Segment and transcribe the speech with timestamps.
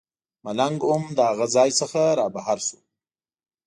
[0.43, 2.79] ملنګ هم د هغه ځای څخه رابهر شو.